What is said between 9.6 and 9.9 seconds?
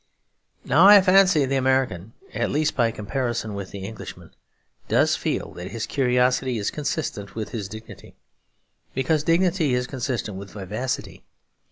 is